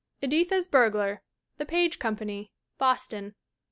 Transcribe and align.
Editha's 0.23 0.65
Burglar. 0.67 1.21
The 1.59 1.65
Page 1.67 1.99
Company, 1.99 2.51
Boston. 2.79 3.35